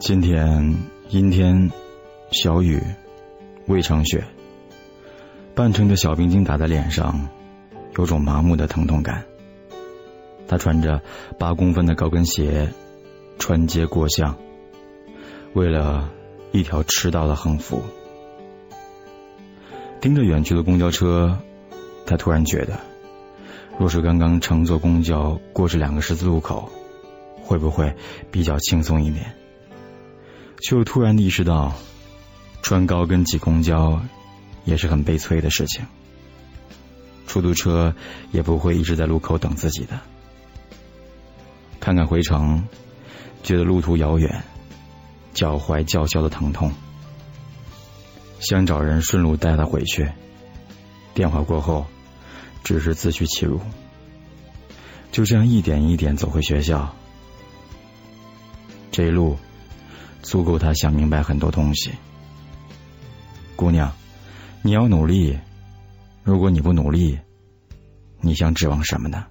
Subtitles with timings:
[0.00, 0.76] 今天
[1.10, 1.72] 阴天，
[2.30, 2.80] 小雨，
[3.66, 4.24] 未成雪，
[5.56, 7.28] 半成的小冰晶打在脸上，
[7.96, 9.24] 有种麻木的疼痛感。
[10.46, 11.02] 他穿着
[11.36, 12.72] 八公分的高跟鞋，
[13.40, 14.36] 穿街过巷，
[15.52, 16.08] 为了
[16.52, 17.82] 一条迟到的横幅。
[20.00, 21.38] 盯着远去的公交车，
[22.06, 22.78] 他突然觉得，
[23.78, 26.70] 若是刚刚乘坐公交过这两个十字路口，
[27.42, 27.96] 会不会
[28.30, 29.34] 比较轻松一点？
[30.60, 31.74] 却又突然意识到，
[32.62, 34.00] 穿高跟挤公交
[34.64, 35.86] 也是很悲催的事情。
[37.26, 37.94] 出租车
[38.32, 40.00] 也不会一直在路口等自己的。
[41.78, 42.66] 看看回程，
[43.42, 44.42] 觉得路途遥远，
[45.32, 46.72] 脚踝叫嚣的疼痛，
[48.40, 50.10] 想找人顺路带他回去。
[51.14, 51.86] 电话过后，
[52.64, 53.60] 只是自取其辱。
[55.12, 56.94] 就这样一点一点走回学校，
[58.90, 59.38] 这一路。
[60.22, 61.92] 足够他想明白很多东西。
[63.56, 63.92] 姑娘，
[64.62, 65.38] 你要努力。
[66.22, 67.18] 如果你不努力，
[68.20, 69.26] 你想指望什么呢？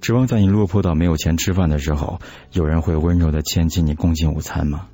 [0.00, 2.20] 指望在你落魄到没有钱吃饭的时候，
[2.52, 4.86] 有人会温柔的牵起你共进午餐吗？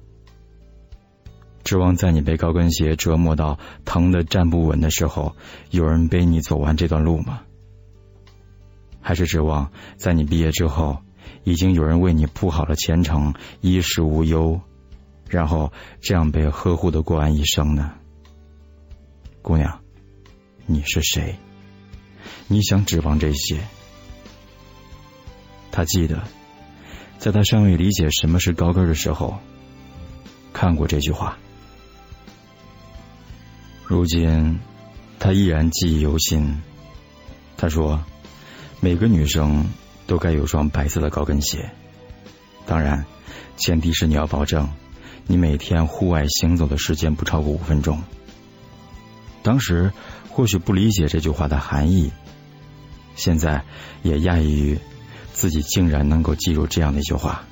[1.62, 5.36] 指望在你被高跟鞋折磨到疼的站不稳的时候，
[5.70, 7.42] 有人背你走完这段路吗？
[9.00, 10.98] 还是指望在你毕业之后？
[11.44, 14.60] 已经有人为你铺好了前程，衣食无忧，
[15.28, 17.92] 然后这样被呵护的过完一生呢？
[19.42, 19.80] 姑娘，
[20.66, 21.36] 你是谁？
[22.48, 23.60] 你想指望这些？
[25.70, 26.22] 他记得，
[27.18, 29.38] 在他尚未理解什么是高跟的时候，
[30.52, 31.36] 看过这句话。
[33.86, 34.60] 如今，
[35.18, 36.62] 他依然记忆犹新。
[37.56, 38.02] 他说
[38.80, 39.66] ：“每个女生。”
[40.06, 41.70] 都该有双白色的高跟鞋，
[42.66, 43.04] 当然，
[43.56, 44.68] 前提是你要保证
[45.26, 48.02] 你每天户外行走的时间不超过五分钟。
[49.42, 49.92] 当时
[50.30, 52.12] 或许不理解这句话的含义，
[53.16, 53.62] 现在
[54.02, 54.78] 也讶异于
[55.32, 57.44] 自己竟然能够记住这样的一句话。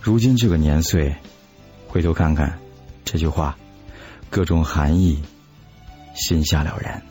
[0.00, 1.16] 如今这个年岁，
[1.88, 2.58] 回头看看
[3.04, 3.56] 这句话，
[4.30, 5.22] 各种含义，
[6.14, 7.02] 心下了然。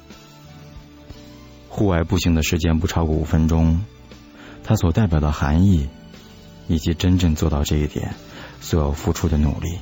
[1.74, 3.82] 户外步行的时间不超过五分钟，
[4.62, 5.88] 它所代表的含义，
[6.68, 8.14] 以及真正做到这一点
[8.60, 9.80] 所要付出的努力。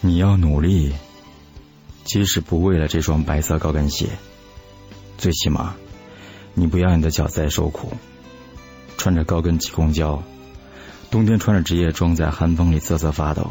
[0.00, 0.94] 你要努力，
[2.04, 4.08] 即使不为了这双白色高跟鞋，
[5.18, 5.74] 最起码，
[6.54, 7.92] 你不要你的脚再受苦，
[8.96, 10.22] 穿着高跟挤公交，
[11.10, 13.50] 冬天穿着职业装在寒风里瑟瑟发抖。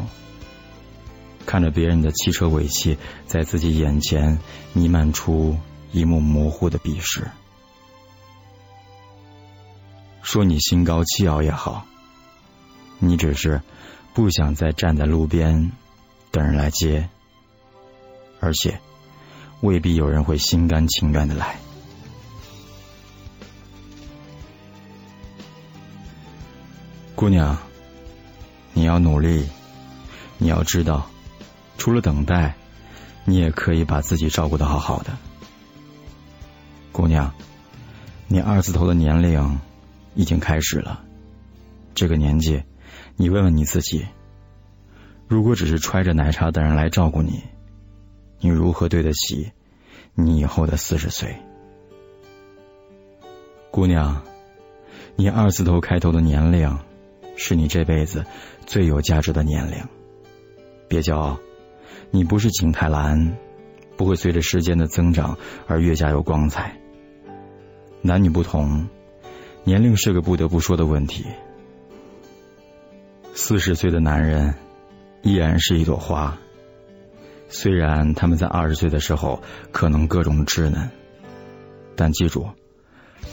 [1.48, 4.38] 看着别人的汽车尾气在自己眼前
[4.74, 5.56] 弥漫出
[5.92, 7.26] 一幕模糊的鄙视，
[10.20, 11.86] 说你心高气傲也好，
[12.98, 13.62] 你只是
[14.12, 15.72] 不想再站在路边
[16.30, 17.08] 等人来接，
[18.40, 18.78] 而且
[19.62, 21.56] 未必有人会心甘情愿的来。
[27.14, 27.56] 姑娘，
[28.74, 29.48] 你要努力，
[30.36, 31.08] 你要知道。
[31.78, 32.54] 除了等待，
[33.24, 35.16] 你也可以把自己照顾的好好的。
[36.92, 37.32] 姑娘，
[38.26, 39.60] 你二字头的年龄
[40.14, 41.04] 已经开始了。
[41.94, 42.64] 这个年纪，
[43.16, 44.06] 你问问你自己：
[45.28, 47.44] 如果只是揣着奶茶等人来照顾你，
[48.40, 49.52] 你如何对得起
[50.14, 51.36] 你以后的四十岁？
[53.70, 54.22] 姑娘，
[55.14, 56.78] 你二字头开头的年龄，
[57.36, 58.26] 是你这辈子
[58.66, 59.78] 最有价值的年龄。
[60.88, 61.38] 别骄傲。
[62.10, 63.36] 你不是景泰蓝，
[63.96, 65.36] 不会随着时间的增长
[65.66, 66.78] 而越加有光彩。
[68.00, 68.88] 男女不同，
[69.64, 71.26] 年龄是个不得不说的问题。
[73.34, 74.54] 四十岁的男人
[75.22, 76.38] 依然是一朵花，
[77.48, 80.90] 虽然他们在二十岁的时候可能各种稚嫩，
[81.94, 82.48] 但记住，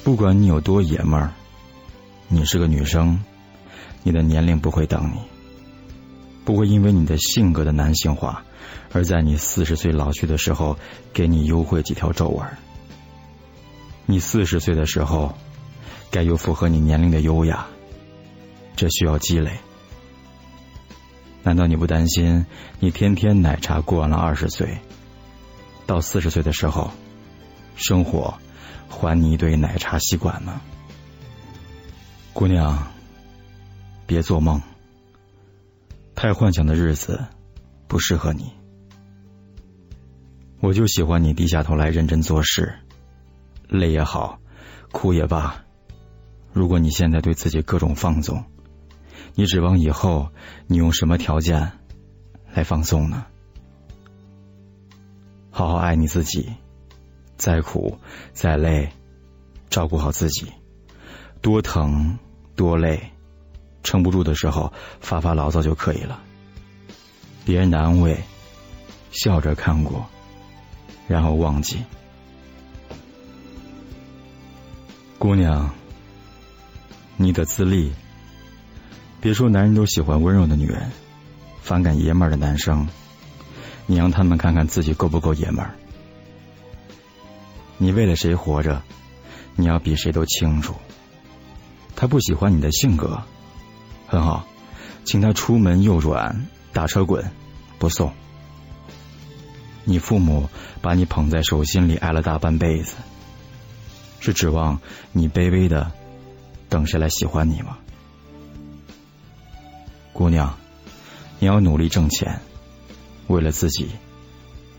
[0.03, 1.31] 不管你有多爷们儿，
[2.27, 3.23] 你是个女生，
[4.03, 5.34] 你的年龄不会等你。
[6.45, 8.43] 不会因为你的性格的男性化，
[8.93, 10.77] 而在你四十岁老去的时候
[11.11, 12.47] 给你优惠几条皱纹。
[14.05, 15.35] 你四十岁的时候，
[16.11, 17.65] 该有符合你年龄的优雅，
[18.75, 19.51] 这需要积累。
[21.41, 22.45] 难道你不担心
[22.79, 24.77] 你天天奶茶过完了二十岁，
[25.87, 26.91] 到四十岁的时候，
[27.75, 28.35] 生活
[28.87, 30.61] 还你一堆奶茶吸管吗？
[32.33, 32.87] 姑娘，
[34.05, 34.61] 别做梦。
[36.15, 37.25] 太幻想的日子
[37.87, 38.53] 不适合你，
[40.61, 42.73] 我就喜欢你低下头来认真做事，
[43.67, 44.39] 累也好，
[44.93, 45.65] 苦也罢，
[46.53, 48.45] 如果你现在对自己各种放纵，
[49.35, 50.29] 你指望以后
[50.67, 51.73] 你用什么条件
[52.53, 53.25] 来放松呢？
[55.51, 56.53] 好好爱你自己，
[57.35, 57.97] 再苦
[58.31, 58.93] 再累，
[59.69, 60.51] 照顾好自己，
[61.41, 62.17] 多疼
[62.55, 63.11] 多累，
[63.85, 66.21] 撑不住的时候发发牢骚就可以了。
[67.45, 68.21] 别人的安慰，
[69.11, 70.05] 笑着看过，
[71.07, 71.77] 然后忘记。
[75.17, 75.69] 姑娘，
[77.15, 77.93] 你的自立。
[79.21, 80.91] 别说男人都喜欢温柔的女人，
[81.61, 82.87] 反感爷们儿的男生，
[83.85, 85.73] 你让他们看看自己够不够爷们儿。
[87.77, 88.81] 你为了谁活着，
[89.55, 90.75] 你要比谁都清楚。
[91.95, 93.23] 他不喜欢你的性格，
[94.15, 94.47] 很好，
[95.03, 97.29] 请他出门右转，打车滚，
[97.77, 98.13] 不送。
[99.83, 100.47] 你父母
[100.81, 102.95] 把你捧在手心里爱了大半辈子。
[104.21, 104.79] 是指望
[105.11, 105.91] 你卑微的
[106.69, 107.77] 等谁来喜欢你吗？
[110.13, 110.55] 姑娘，
[111.39, 112.39] 你要努力挣钱，
[113.27, 113.89] 为了自己，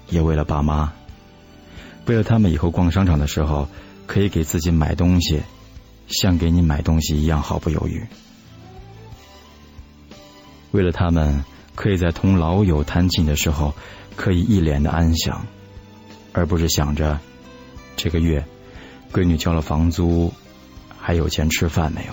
[0.09, 0.95] 也为了爸妈，
[2.07, 3.69] 为了他们以后逛商场的时候
[4.07, 5.43] 可以给自己买东西，
[6.09, 8.07] 像给你买东西一样毫不犹豫，
[10.73, 13.75] 为了他们可以在同老友谈起的时候
[14.15, 15.47] 可以一脸的安详，
[16.33, 17.19] 而不是想着
[17.97, 18.45] 这个月。
[19.13, 20.33] 闺女交了房租，
[20.99, 22.13] 还有钱吃饭没有？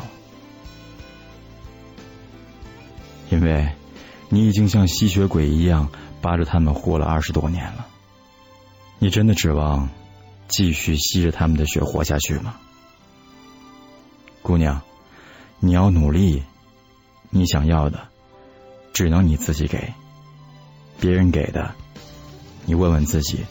[3.30, 3.68] 因为
[4.30, 5.90] 你已经像吸血鬼一样
[6.22, 7.88] 扒着他们活了二十多年了，
[9.00, 9.90] 你真的指望
[10.48, 12.56] 继续吸着他们的血活下去吗？
[14.42, 14.82] 姑娘，
[15.60, 16.44] 你要努力，
[17.32, 18.08] 你想要的
[18.94, 19.92] 只能你自己给，
[21.02, 21.74] 别人给的，
[22.66, 23.44] 你问问自己，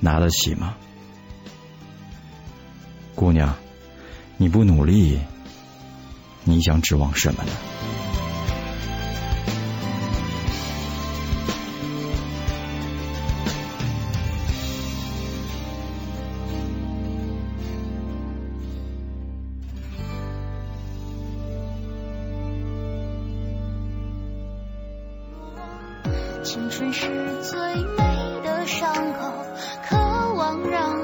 [0.00, 0.74] 拿得起吗？
[3.14, 3.54] 姑娘，
[4.36, 5.20] 你不努力，
[6.42, 7.52] 你想指望什么呢？
[26.42, 27.06] 青春是
[27.40, 27.58] 最
[27.96, 29.32] 美的伤口，
[29.88, 29.96] 渴
[30.34, 31.01] 望让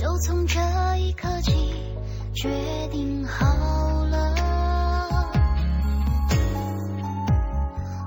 [0.00, 0.60] 就从这
[0.98, 1.74] 一刻起，
[2.32, 2.48] 决
[2.92, 3.44] 定好
[4.04, 4.32] 了，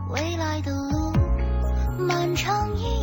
[0.10, 1.12] 未来的路
[2.00, 3.01] 漫长一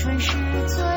[0.00, 0.32] 春是
[0.66, 0.89] 最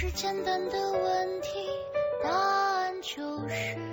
[0.00, 1.48] 是简单的问题，
[2.24, 3.16] 答案就
[3.46, 3.89] 是。